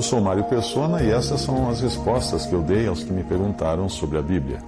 Eu 0.00 0.02
sou 0.02 0.18
Mário 0.18 0.44
Persona 0.44 1.02
e 1.02 1.10
essas 1.10 1.42
são 1.42 1.68
as 1.68 1.82
respostas 1.82 2.46
que 2.46 2.54
eu 2.54 2.62
dei 2.62 2.88
aos 2.88 3.04
que 3.04 3.12
me 3.12 3.22
perguntaram 3.22 3.86
sobre 3.86 4.16
a 4.16 4.22
Bíblia. 4.22 4.62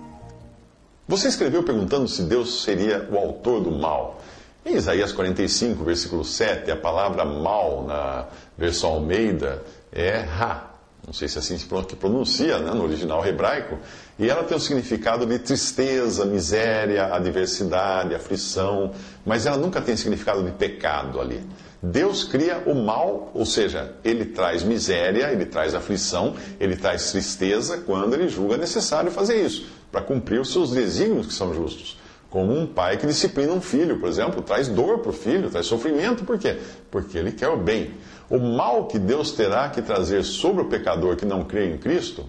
Você 1.08 1.28
escreveu 1.28 1.62
perguntando 1.62 2.06
se 2.06 2.24
Deus 2.24 2.62
seria 2.62 3.08
o 3.10 3.16
autor 3.16 3.62
do 3.62 3.70
mal. 3.70 4.20
Em 4.62 4.74
Isaías 4.74 5.10
45, 5.10 5.82
versículo 5.84 6.22
7, 6.22 6.70
a 6.70 6.76
palavra 6.76 7.24
mal 7.24 7.82
na 7.84 8.26
versão 8.58 8.90
Almeida 8.90 9.62
é 9.90 10.18
Ra. 10.18 10.71
Não 11.04 11.12
sei 11.12 11.26
se 11.26 11.36
é 11.36 11.40
assim 11.40 11.58
que 11.58 11.96
pronuncia 11.96 12.58
né, 12.60 12.70
no 12.72 12.84
original 12.84 13.26
hebraico. 13.26 13.78
E 14.18 14.30
ela 14.30 14.44
tem 14.44 14.56
o 14.56 14.60
significado 14.60 15.26
de 15.26 15.38
tristeza, 15.40 16.24
miséria, 16.24 17.12
adversidade, 17.12 18.14
aflição. 18.14 18.92
Mas 19.26 19.44
ela 19.44 19.56
nunca 19.56 19.80
tem 19.80 19.96
significado 19.96 20.44
de 20.44 20.52
pecado 20.52 21.20
ali. 21.20 21.44
Deus 21.82 22.22
cria 22.22 22.62
o 22.64 22.74
mal, 22.76 23.32
ou 23.34 23.44
seja, 23.44 23.96
ele 24.04 24.26
traz 24.26 24.62
miséria, 24.62 25.32
ele 25.32 25.44
traz 25.44 25.74
aflição, 25.74 26.36
ele 26.60 26.76
traz 26.76 27.10
tristeza 27.10 27.78
quando 27.78 28.14
ele 28.14 28.28
julga 28.28 28.56
necessário 28.56 29.10
fazer 29.10 29.44
isso, 29.44 29.66
para 29.90 30.00
cumprir 30.00 30.40
os 30.40 30.52
seus 30.52 30.70
desígnios 30.70 31.26
que 31.26 31.34
são 31.34 31.52
justos. 31.52 31.98
Como 32.32 32.58
um 32.58 32.66
pai 32.66 32.96
que 32.96 33.06
disciplina 33.06 33.52
um 33.52 33.60
filho, 33.60 34.00
por 34.00 34.08
exemplo, 34.08 34.40
traz 34.40 34.66
dor 34.66 35.00
para 35.00 35.10
o 35.10 35.12
filho, 35.12 35.50
traz 35.50 35.66
sofrimento, 35.66 36.24
por 36.24 36.38
quê? 36.38 36.56
Porque 36.90 37.18
ele 37.18 37.30
quer 37.30 37.48
o 37.48 37.58
bem. 37.58 37.90
O 38.30 38.38
mal 38.38 38.86
que 38.86 38.98
Deus 38.98 39.32
terá 39.32 39.68
que 39.68 39.82
trazer 39.82 40.24
sobre 40.24 40.62
o 40.62 40.64
pecador 40.64 41.14
que 41.14 41.26
não 41.26 41.44
crê 41.44 41.66
em 41.66 41.76
Cristo 41.76 42.24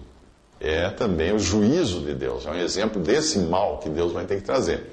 é 0.60 0.90
também 0.90 1.32
o 1.32 1.38
juízo 1.38 2.00
de 2.00 2.12
Deus. 2.12 2.44
É 2.44 2.50
um 2.50 2.54
exemplo 2.54 3.00
desse 3.00 3.38
mal 3.38 3.78
que 3.78 3.88
Deus 3.88 4.12
vai 4.12 4.26
ter 4.26 4.36
que 4.36 4.42
trazer. 4.42 4.90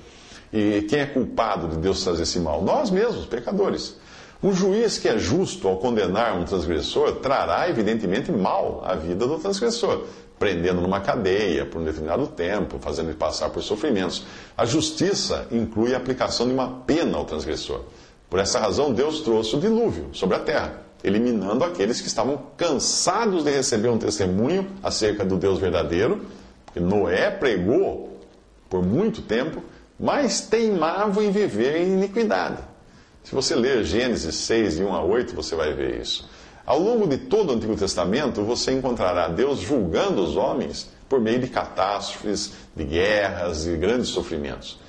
E 0.53 0.83
quem 0.83 1.01
é 1.01 1.05
culpado 1.05 1.67
de 1.67 1.75
Deus 1.75 2.01
trazer 2.01 2.23
esse 2.23 2.39
mal? 2.39 2.63
Nós 2.63 2.89
mesmos, 2.89 3.25
pecadores. 3.25 3.97
Um 4.43 4.53
juiz 4.53 4.97
que 4.97 5.07
é 5.07 5.19
justo 5.19 5.67
ao 5.67 5.77
condenar 5.77 6.35
um 6.35 6.43
transgressor 6.43 7.17
trará, 7.17 7.69
evidentemente, 7.69 8.31
mal 8.31 8.81
à 8.83 8.95
vida 8.95 9.27
do 9.27 9.37
transgressor, 9.37 10.05
prendendo 10.39 10.81
numa 10.81 10.99
cadeia 10.99 11.63
por 11.63 11.79
um 11.79 11.83
determinado 11.85 12.25
tempo, 12.25 12.79
fazendo 12.79 13.09
ele 13.09 13.17
passar 13.17 13.51
por 13.51 13.61
sofrimentos. 13.61 14.23
A 14.57 14.65
justiça 14.65 15.45
inclui 15.51 15.93
a 15.93 15.97
aplicação 15.97 16.47
de 16.47 16.53
uma 16.53 16.81
pena 16.87 17.19
ao 17.19 17.25
transgressor. 17.25 17.81
Por 18.27 18.39
essa 18.39 18.59
razão, 18.59 18.91
Deus 18.91 19.21
trouxe 19.21 19.55
o 19.55 19.59
dilúvio 19.59 20.09
sobre 20.11 20.37
a 20.37 20.39
terra, 20.39 20.81
eliminando 21.03 21.63
aqueles 21.63 22.01
que 22.01 22.07
estavam 22.07 22.41
cansados 22.57 23.43
de 23.43 23.51
receber 23.51 23.89
um 23.89 23.99
testemunho 23.99 24.67
acerca 24.81 25.23
do 25.23 25.37
Deus 25.37 25.59
verdadeiro, 25.59 26.25
porque 26.65 26.79
Noé 26.79 27.29
pregou 27.29 28.17
por 28.67 28.83
muito 28.83 29.21
tempo, 29.21 29.61
mas 29.99 30.41
teimavam 30.41 31.23
em 31.23 31.29
viver 31.29 31.75
em 31.81 31.93
iniquidade. 31.93 32.70
Se 33.23 33.35
você 33.35 33.55
ler 33.55 33.83
Gênesis 33.83 34.35
6, 34.35 34.77
de 34.77 34.83
1 34.83 34.93
a 34.93 35.03
8, 35.03 35.35
você 35.35 35.55
vai 35.55 35.73
ver 35.73 36.01
isso. 36.01 36.29
Ao 36.65 36.79
longo 36.79 37.07
de 37.07 37.17
todo 37.17 37.49
o 37.49 37.53
Antigo 37.53 37.75
Testamento, 37.75 38.43
você 38.43 38.71
encontrará 38.71 39.27
Deus 39.27 39.59
julgando 39.59 40.23
os 40.23 40.35
homens 40.35 40.89
por 41.09 41.19
meio 41.19 41.39
de 41.39 41.47
catástrofes, 41.47 42.53
de 42.75 42.83
guerras 42.83 43.65
e 43.67 43.75
grandes 43.75 44.09
sofrimentos. 44.09 44.79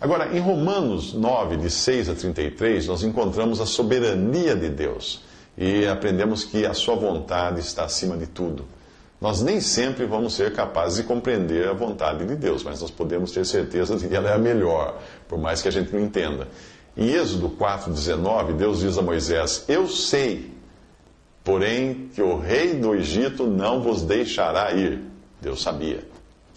Agora, 0.00 0.36
em 0.36 0.40
Romanos 0.40 1.14
9, 1.14 1.56
de 1.56 1.70
6 1.70 2.10
a 2.10 2.14
33, 2.14 2.86
nós 2.86 3.02
encontramos 3.02 3.60
a 3.60 3.66
soberania 3.66 4.54
de 4.54 4.68
Deus 4.68 5.22
e 5.56 5.86
aprendemos 5.86 6.44
que 6.44 6.66
a 6.66 6.74
sua 6.74 6.94
vontade 6.94 7.60
está 7.60 7.84
acima 7.84 8.16
de 8.16 8.26
tudo. 8.26 8.66
Nós 9.18 9.40
nem 9.40 9.60
sempre 9.60 10.04
vamos 10.04 10.34
ser 10.34 10.52
capazes 10.52 10.98
de 10.98 11.04
compreender 11.04 11.66
a 11.66 11.72
vontade 11.72 12.26
de 12.26 12.36
Deus, 12.36 12.62
mas 12.62 12.82
nós 12.82 12.90
podemos 12.90 13.32
ter 13.32 13.46
certeza 13.46 13.96
de 13.96 14.06
que 14.06 14.14
ela 14.14 14.28
é 14.28 14.34
a 14.34 14.38
melhor, 14.38 15.00
por 15.26 15.38
mais 15.38 15.62
que 15.62 15.68
a 15.68 15.70
gente 15.70 15.90
não 15.90 16.00
entenda. 16.00 16.46
Em 16.96 17.10
Êxodo 17.10 17.50
4,19, 17.50 18.54
Deus 18.54 18.80
diz 18.80 18.96
a 18.96 19.02
Moisés: 19.02 19.64
Eu 19.68 19.86
sei, 19.86 20.50
porém, 21.44 22.08
que 22.14 22.22
o 22.22 22.38
rei 22.38 22.74
do 22.74 22.94
Egito 22.94 23.46
não 23.46 23.82
vos 23.82 24.02
deixará 24.02 24.72
ir. 24.72 25.02
Deus 25.40 25.60
sabia 25.60 26.02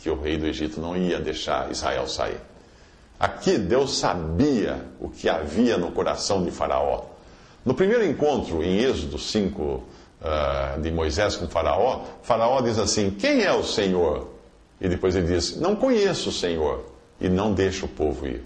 que 0.02 0.10
o 0.10 0.20
rei 0.20 0.38
do 0.38 0.48
Egito 0.48 0.80
não 0.80 0.96
ia 0.96 1.20
deixar 1.20 1.70
Israel 1.70 2.08
sair. 2.08 2.40
Aqui 3.20 3.58
Deus 3.58 3.98
sabia 3.98 4.86
o 4.98 5.10
que 5.10 5.28
havia 5.28 5.78
no 5.78 5.92
coração 5.92 6.42
de 6.42 6.52
Faraó. 6.52 7.04
No 7.66 7.74
primeiro 7.74 8.06
encontro, 8.06 8.64
em 8.64 8.78
Êxodo 8.78 9.20
5, 9.20 9.62
uh, 9.62 9.84
ah, 10.22 10.78
de 10.82 10.90
Moisés 10.90 11.36
com 11.36 11.50
Faraó, 11.50 12.06
Faraó 12.24 12.62
diz 12.62 12.80
assim: 12.80 13.12
Quem 13.12 13.44
é 13.44 13.52
o 13.52 13.62
Senhor? 13.62 14.30
E 14.80 14.88
depois 14.88 15.18
ele 15.18 15.28
diz: 15.28 15.58
Não 15.58 15.76
conheço 15.76 16.30
o 16.30 16.32
Senhor, 16.32 16.86
e 17.20 17.28
não 17.28 17.54
deixa 17.54 17.86
o 17.86 17.90
povo 17.90 18.26
ir. 18.26 18.42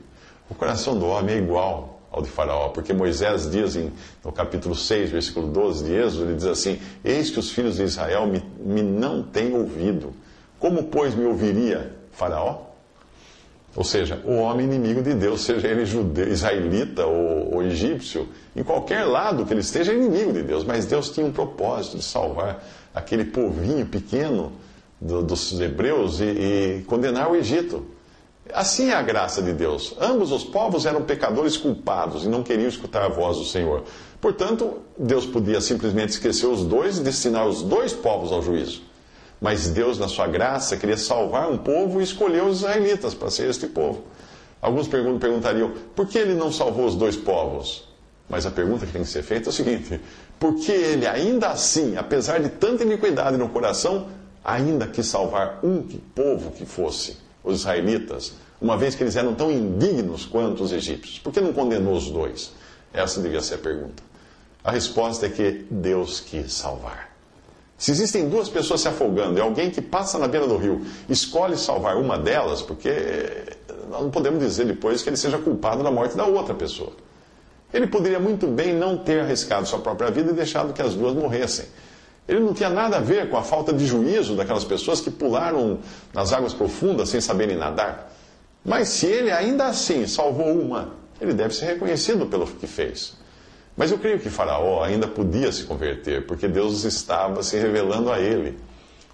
O 0.49 0.55
coração 0.55 0.97
do 0.97 1.05
homem 1.07 1.35
é 1.35 1.37
igual 1.39 2.01
ao 2.11 2.21
de 2.21 2.29
Faraó, 2.29 2.69
porque 2.69 2.93
Moisés 2.93 3.49
diz 3.49 3.75
em, 3.75 3.91
no 4.23 4.31
capítulo 4.31 4.75
6, 4.75 5.09
versículo 5.09 5.47
12 5.47 5.85
de 5.85 5.93
Êxodo, 5.93 6.25
ele 6.25 6.35
diz 6.35 6.45
assim: 6.45 6.79
Eis 7.03 7.31
que 7.31 7.39
os 7.39 7.51
filhos 7.51 7.77
de 7.77 7.83
Israel 7.83 8.27
me, 8.27 8.43
me 8.59 8.83
não 8.83 9.23
têm 9.23 9.55
ouvido. 9.55 10.13
Como, 10.59 10.83
pois, 10.83 11.15
me 11.15 11.25
ouviria 11.25 11.91
Faraó? 12.11 12.73
Ou 13.75 13.83
seja, 13.83 14.21
o 14.23 14.35
homem 14.35 14.67
inimigo 14.67 15.01
de 15.01 15.15
Deus, 15.15 15.41
seja 15.41 15.67
ele 15.67 15.85
judeu, 15.85 16.27
israelita 16.27 17.07
ou, 17.07 17.55
ou, 17.55 17.63
egípcio, 17.63 18.29
em 18.55 18.63
qualquer 18.63 19.03
lado 19.03 19.45
que 19.45 19.53
ele 19.53 19.61
esteja, 19.61 19.91
é 19.91 19.95
inimigo 19.95 20.31
de 20.31 20.43
Deus. 20.43 20.63
Mas 20.63 20.85
Deus 20.85 21.09
tinha 21.09 21.25
um 21.25 21.31
propósito 21.31 21.97
de 21.97 22.03
salvar 22.03 22.63
aquele 22.93 23.25
povinho 23.25 23.85
pequeno 23.87 24.51
do, 25.01 25.23
dos 25.23 25.59
hebreus 25.59 26.19
e, 26.19 26.25
e 26.25 26.83
condenar 26.85 27.31
o 27.31 27.35
Egito. 27.35 27.83
Assim 28.51 28.89
é 28.89 28.93
a 28.93 29.01
graça 29.01 29.41
de 29.41 29.53
Deus. 29.53 29.95
Ambos 29.99 30.31
os 30.31 30.43
povos 30.43 30.85
eram 30.85 31.03
pecadores 31.03 31.55
culpados 31.55 32.25
e 32.25 32.27
não 32.27 32.43
queriam 32.43 32.67
escutar 32.67 33.03
a 33.03 33.07
voz 33.07 33.37
do 33.37 33.45
Senhor. 33.45 33.83
Portanto, 34.19 34.79
Deus 34.97 35.25
podia 35.25 35.61
simplesmente 35.61 36.09
esquecer 36.09 36.47
os 36.47 36.63
dois 36.63 36.97
e 36.97 37.03
destinar 37.03 37.47
os 37.47 37.61
dois 37.61 37.93
povos 37.93 38.31
ao 38.31 38.41
juízo. 38.41 38.81
Mas 39.39 39.69
Deus, 39.69 39.97
na 39.97 40.07
sua 40.07 40.27
graça, 40.27 40.77
queria 40.77 40.97
salvar 40.97 41.49
um 41.49 41.57
povo 41.57 41.99
e 41.99 42.03
escolheu 42.03 42.47
os 42.47 42.59
israelitas 42.59 43.13
para 43.13 43.29
ser 43.29 43.49
este 43.49 43.67
povo. 43.67 44.03
Alguns 44.61 44.87
perguntariam, 44.87 45.73
por 45.95 46.07
que 46.07 46.17
ele 46.17 46.33
não 46.33 46.51
salvou 46.51 46.85
os 46.85 46.95
dois 46.95 47.15
povos? 47.15 47.87
Mas 48.29 48.45
a 48.45 48.51
pergunta 48.51 48.85
que 48.85 48.91
tem 48.93 49.03
que 49.03 49.09
ser 49.09 49.21
feita 49.21 49.49
é 49.49 49.51
o 49.51 49.53
seguinte: 49.53 49.99
por 50.39 50.55
que 50.55 50.71
ele, 50.71 51.05
ainda 51.05 51.49
assim, 51.49 51.97
apesar 51.97 52.39
de 52.39 52.49
tanta 52.49 52.83
iniquidade 52.83 53.37
no 53.37 53.49
coração, 53.49 54.07
ainda 54.43 54.87
quis 54.87 55.05
salvar 55.05 55.59
um 55.63 55.81
povo 56.15 56.51
que 56.51 56.65
fosse? 56.65 57.22
Os 57.43 57.59
israelitas, 57.59 58.33
uma 58.61 58.77
vez 58.77 58.95
que 58.95 59.03
eles 59.03 59.15
eram 59.15 59.35
tão 59.35 59.51
indignos 59.51 60.25
quanto 60.25 60.63
os 60.63 60.71
egípcios? 60.71 61.19
Por 61.19 61.33
que 61.33 61.41
não 61.41 61.51
condenou 61.51 61.95
os 61.95 62.09
dois? 62.09 62.53
Essa 62.93 63.21
devia 63.21 63.41
ser 63.41 63.55
a 63.55 63.57
pergunta. 63.57 64.01
A 64.63 64.71
resposta 64.71 65.25
é 65.25 65.29
que 65.29 65.65
Deus 65.69 66.21
quis 66.21 66.53
salvar. 66.53 67.13
Se 67.77 67.91
existem 67.91 68.29
duas 68.29 68.47
pessoas 68.47 68.79
se 68.79 68.87
afogando 68.87 69.37
e 69.37 69.41
alguém 69.41 69.69
que 69.69 69.81
passa 69.81 70.17
na 70.17 70.27
beira 70.27 70.47
do 70.47 70.55
rio 70.55 70.85
escolhe 71.09 71.57
salvar 71.57 71.97
uma 71.97 72.17
delas, 72.17 72.61
porque 72.61 72.89
nós 73.89 74.01
não 74.01 74.09
podemos 74.09 74.39
dizer 74.39 74.65
depois 74.65 75.01
que 75.01 75.09
ele 75.09 75.17
seja 75.17 75.37
culpado 75.37 75.83
da 75.83 75.91
morte 75.91 76.15
da 76.15 76.25
outra 76.25 76.53
pessoa. 76.53 76.93
Ele 77.73 77.87
poderia 77.87 78.19
muito 78.19 78.47
bem 78.47 78.73
não 78.73 78.97
ter 78.97 79.19
arriscado 79.21 79.67
sua 79.67 79.79
própria 79.79 80.09
vida 80.11 80.31
e 80.31 80.33
deixado 80.33 80.71
que 80.71 80.81
as 80.81 80.93
duas 80.93 81.13
morressem. 81.13 81.65
Ele 82.27 82.39
não 82.39 82.53
tinha 82.53 82.69
nada 82.69 82.97
a 82.97 82.99
ver 82.99 83.29
com 83.29 83.37
a 83.37 83.43
falta 83.43 83.73
de 83.73 83.85
juízo 83.85 84.35
daquelas 84.35 84.63
pessoas 84.63 85.01
que 85.01 85.11
pularam 85.11 85.79
nas 86.13 86.31
águas 86.31 86.53
profundas 86.53 87.09
sem 87.09 87.19
saberem 87.19 87.57
nadar. 87.57 88.11
Mas 88.63 88.89
se 88.89 89.07
ele 89.07 89.29
ainda 89.29 89.65
assim 89.65 90.07
salvou 90.07 90.57
uma, 90.57 90.93
ele 91.19 91.33
deve 91.33 91.53
ser 91.53 91.65
reconhecido 91.65 92.25
pelo 92.25 92.47
que 92.47 92.65
fez. 92.65 93.17
Mas 93.75 93.91
eu 93.91 93.97
creio 93.97 94.19
que 94.19 94.29
Faraó 94.29 94.83
ainda 94.83 95.07
podia 95.07 95.51
se 95.51 95.63
converter, 95.63 96.25
porque 96.25 96.47
Deus 96.47 96.83
estava 96.83 97.43
se 97.43 97.57
revelando 97.57 98.11
a 98.11 98.19
ele. 98.19 98.57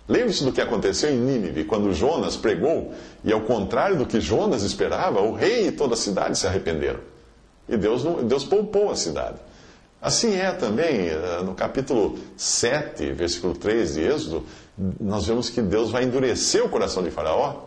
Lembre-se 0.07 0.43
do 0.43 0.51
que 0.51 0.59
aconteceu 0.59 1.11
em 1.11 1.17
Nínive, 1.17 1.63
quando 1.63 1.93
Jonas 1.93 2.35
pregou, 2.35 2.93
e 3.23 3.31
ao 3.31 3.41
contrário 3.41 3.97
do 3.97 4.05
que 4.05 4.19
Jonas 4.19 4.63
esperava, 4.63 5.21
o 5.21 5.33
rei 5.33 5.67
e 5.67 5.71
toda 5.71 5.93
a 5.93 5.97
cidade 5.97 6.37
se 6.37 6.45
arrependeram. 6.45 6.99
E 7.67 7.77
Deus, 7.77 8.03
Deus 8.23 8.43
poupou 8.43 8.91
a 8.91 8.95
cidade. 8.95 9.37
Assim 10.01 10.35
é 10.35 10.51
também, 10.51 11.09
eh, 11.09 11.41
no 11.43 11.53
capítulo 11.53 12.17
7, 12.37 13.11
versículo 13.11 13.53
3 13.53 13.95
de 13.95 14.01
Êxodo, 14.01 14.45
nós 14.99 15.27
vemos 15.27 15.49
que 15.49 15.61
Deus 15.61 15.91
vai 15.91 16.05
endurecer 16.05 16.63
o 16.63 16.69
coração 16.69 17.03
de 17.03 17.11
Faraó, 17.11 17.65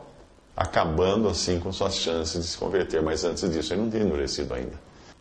acabando 0.57 1.29
assim 1.29 1.61
com 1.61 1.71
suas 1.73 1.95
chances 1.95 2.43
de 2.43 2.49
se 2.49 2.57
converter. 2.57 3.03
Mas 3.03 3.23
antes 3.23 3.49
disso, 3.51 3.75
ele 3.75 3.83
não 3.83 3.91
tinha 3.91 4.03
endurecido 4.03 4.55
ainda. 4.55 4.81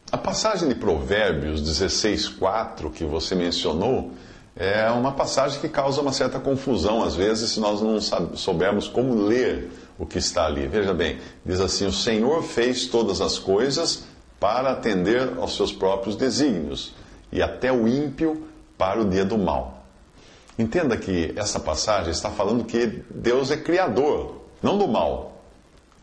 A 0.10 0.18
passagem 0.18 0.70
de 0.70 0.76
Provérbios 0.76 1.62
16,4 1.62 2.90
que 2.92 3.04
você 3.04 3.36
mencionou 3.36 4.12
é 4.56 4.90
uma 4.92 5.12
passagem 5.12 5.60
que 5.60 5.70
causa 5.70 6.02
uma 6.02 6.12
certa 6.12 6.40
confusão 6.40 7.04
às 7.04 7.16
vezes 7.16 7.52
se 7.52 7.60
nós 7.60 7.82
não 7.82 8.00
soubermos 8.36 8.88
como 8.88 9.16
ler 9.16 9.70
o 9.98 10.06
que 10.06 10.18
está 10.18 10.46
ali. 10.46 10.68
Veja 10.68 10.94
bem, 10.94 11.20
diz 11.46 11.60
assim: 11.60 11.86
O 11.86 11.94
Senhor 11.94 12.42
fez 12.44 12.88
todas 12.88 13.22
as 13.22 13.38
coisas 13.38 14.04
para 14.42 14.72
atender 14.72 15.34
aos 15.38 15.56
seus 15.56 15.72
próprios 15.72 16.16
desígnios, 16.16 16.96
e 17.32 17.44
até 17.44 17.72
o 17.72 17.88
ímpio 17.88 18.48
para 18.76 19.00
o 19.00 19.06
dia 19.06 19.24
do 19.24 19.38
mal. 19.38 19.86
Entenda 20.58 20.98
que 20.98 21.32
essa 21.36 21.60
passagem 21.60 22.10
está 22.10 22.32
falando 22.32 22.64
que 22.64 23.04
Deus 23.12 23.52
é 23.52 23.58
criador, 23.58 24.42
não 24.62 24.80
do 24.80 24.88
mal. 24.88 25.44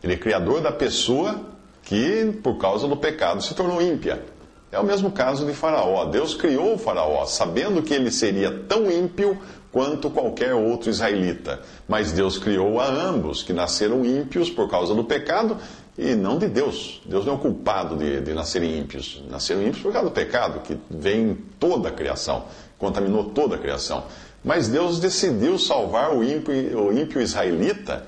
Ele 0.01 0.13
é 0.13 0.17
criador 0.17 0.61
da 0.61 0.71
pessoa 0.71 1.37
que, 1.83 2.31
por 2.41 2.57
causa 2.57 2.87
do 2.87 2.95
pecado, 2.95 3.43
se 3.43 3.53
tornou 3.53 3.81
ímpia. 3.81 4.23
É 4.71 4.79
o 4.79 4.85
mesmo 4.85 5.11
caso 5.11 5.45
de 5.45 5.53
Faraó. 5.53 6.05
Deus 6.05 6.33
criou 6.33 6.75
o 6.75 6.77
Faraó, 6.77 7.25
sabendo 7.25 7.83
que 7.83 7.93
ele 7.93 8.09
seria 8.09 8.51
tão 8.69 8.89
ímpio 8.89 9.37
quanto 9.71 10.09
qualquer 10.09 10.53
outro 10.53 10.89
israelita. 10.89 11.59
Mas 11.87 12.11
Deus 12.11 12.37
criou 12.37 12.79
a 12.79 12.87
ambos, 12.87 13.43
que 13.43 13.51
nasceram 13.51 14.05
ímpios 14.05 14.49
por 14.49 14.69
causa 14.69 14.95
do 14.95 15.03
pecado 15.03 15.57
e 15.99 16.15
não 16.15 16.39
de 16.39 16.47
Deus. 16.47 17.01
Deus 17.05 17.25
não 17.25 17.33
é 17.33 17.35
o 17.35 17.39
culpado 17.39 17.97
de, 17.97 18.21
de 18.21 18.33
nascerem 18.33 18.79
ímpios. 18.79 19.21
Nasceram 19.29 19.61
ímpios 19.61 19.81
por 19.81 19.91
causa 19.91 20.07
do 20.07 20.13
pecado, 20.13 20.61
que 20.61 20.77
vem 20.89 21.31
em 21.31 21.35
toda 21.59 21.89
a 21.89 21.91
criação, 21.91 22.45
contaminou 22.77 23.25
toda 23.25 23.55
a 23.55 23.59
criação. 23.59 24.05
Mas 24.41 24.69
Deus 24.69 24.99
decidiu 24.99 25.59
salvar 25.59 26.15
o 26.15 26.23
ímpio, 26.23 26.53
o 26.85 26.97
ímpio 26.97 27.21
israelita, 27.21 28.05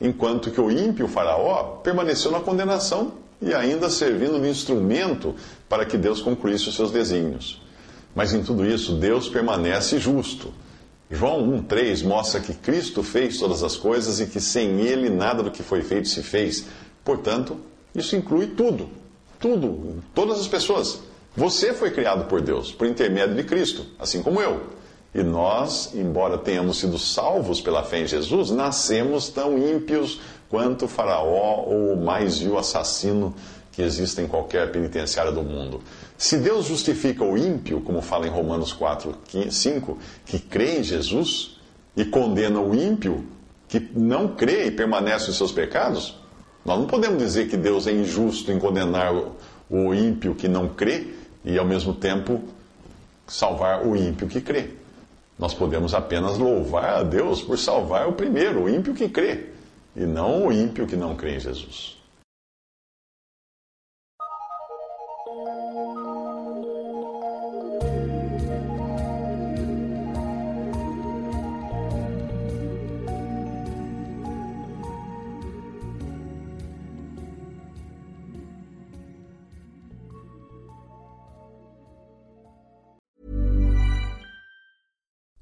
enquanto 0.00 0.52
que 0.52 0.60
o 0.60 0.70
ímpio 0.70 1.08
faraó 1.08 1.80
permaneceu 1.82 2.30
na 2.30 2.38
condenação 2.38 3.14
e 3.40 3.52
ainda 3.52 3.90
servindo 3.90 4.40
de 4.40 4.48
instrumento 4.48 5.34
para 5.68 5.84
que 5.84 5.98
Deus 5.98 6.22
concluísse 6.22 6.68
os 6.68 6.76
seus 6.76 6.92
desígnios. 6.92 7.60
Mas 8.14 8.32
em 8.32 8.42
tudo 8.42 8.64
isso, 8.64 8.94
Deus 8.94 9.28
permanece 9.28 9.98
justo. 9.98 10.52
João 11.10 11.46
1,3 11.62 12.04
mostra 12.04 12.40
que 12.40 12.54
Cristo 12.54 13.02
fez 13.02 13.38
todas 13.38 13.64
as 13.64 13.76
coisas 13.76 14.20
e 14.20 14.26
que 14.26 14.40
sem 14.40 14.80
Ele 14.80 15.10
nada 15.10 15.42
do 15.42 15.50
que 15.50 15.62
foi 15.62 15.82
feito 15.82 16.08
se 16.08 16.22
fez. 16.22 16.66
Portanto, 17.04 17.56
isso 17.94 18.16
inclui 18.16 18.48
tudo. 18.48 18.88
Tudo. 19.38 20.02
Todas 20.14 20.40
as 20.40 20.48
pessoas. 20.48 21.00
Você 21.36 21.72
foi 21.72 21.90
criado 21.90 22.26
por 22.26 22.40
Deus, 22.40 22.70
por 22.72 22.86
intermédio 22.86 23.34
de 23.34 23.44
Cristo, 23.44 23.86
assim 23.98 24.22
como 24.22 24.40
eu. 24.40 24.60
E 25.14 25.22
nós, 25.22 25.94
embora 25.94 26.38
tenhamos 26.38 26.78
sido 26.78 26.98
salvos 26.98 27.60
pela 27.60 27.82
fé 27.82 28.00
em 28.00 28.06
Jesus, 28.06 28.50
nascemos 28.50 29.28
tão 29.28 29.58
ímpios 29.58 30.20
quanto 30.48 30.88
Faraó 30.88 31.64
ou 31.66 31.94
o 31.94 32.02
mais 32.02 32.38
vil 32.38 32.58
assassino 32.58 33.34
que 33.72 33.82
existe 33.82 34.20
em 34.20 34.26
qualquer 34.26 34.70
penitenciária 34.70 35.32
do 35.32 35.42
mundo. 35.42 35.80
Se 36.16 36.36
Deus 36.36 36.66
justifica 36.66 37.24
o 37.24 37.36
ímpio, 37.36 37.80
como 37.80 38.02
fala 38.02 38.26
em 38.26 38.30
Romanos 38.30 38.72
4, 38.72 39.14
5, 39.50 39.98
que 40.26 40.38
crê 40.38 40.78
em 40.78 40.82
Jesus, 40.82 41.58
e 41.96 42.04
condena 42.04 42.60
o 42.60 42.74
ímpio, 42.74 43.26
que 43.68 43.80
não 43.94 44.28
crê 44.28 44.66
e 44.66 44.70
permanece 44.70 45.30
em 45.30 45.34
seus 45.34 45.52
pecados, 45.52 46.16
nós 46.64 46.78
não 46.78 46.86
podemos 46.86 47.18
dizer 47.18 47.48
que 47.48 47.56
Deus 47.56 47.86
é 47.86 47.92
injusto 47.92 48.52
em 48.52 48.58
condenar 48.58 49.12
o 49.68 49.94
ímpio 49.94 50.34
que 50.34 50.48
não 50.48 50.68
crê 50.68 51.08
e, 51.44 51.58
ao 51.58 51.64
mesmo 51.64 51.92
tempo, 51.92 52.40
salvar 53.26 53.86
o 53.86 53.96
ímpio 53.96 54.28
que 54.28 54.40
crê. 54.40 54.70
Nós 55.38 55.54
podemos 55.54 55.94
apenas 55.94 56.38
louvar 56.38 56.98
a 56.98 57.02
Deus 57.02 57.42
por 57.42 57.58
salvar 57.58 58.08
o 58.08 58.12
primeiro, 58.12 58.64
o 58.64 58.68
ímpio 58.68 58.94
que 58.94 59.08
crê 59.08 59.46
e 59.96 60.00
não 60.00 60.46
o 60.46 60.52
ímpio 60.52 60.86
que 60.86 60.96
não 60.96 61.16
crê 61.16 61.36
em 61.36 61.40
Jesus. 61.40 62.01